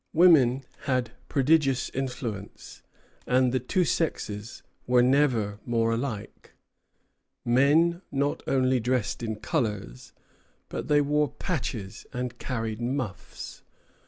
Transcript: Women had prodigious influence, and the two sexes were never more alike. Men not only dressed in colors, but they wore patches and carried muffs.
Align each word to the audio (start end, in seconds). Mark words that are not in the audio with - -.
Women 0.13 0.63
had 0.85 1.11
prodigious 1.29 1.91
influence, 1.91 2.81
and 3.27 3.51
the 3.53 3.59
two 3.59 3.85
sexes 3.85 4.63
were 4.87 5.03
never 5.03 5.59
more 5.63 5.91
alike. 5.91 6.53
Men 7.45 8.01
not 8.11 8.41
only 8.47 8.79
dressed 8.79 9.21
in 9.21 9.35
colors, 9.35 10.11
but 10.69 10.87
they 10.87 11.01
wore 11.01 11.29
patches 11.29 12.07
and 12.13 12.39
carried 12.39 12.81
muffs. 12.81 13.61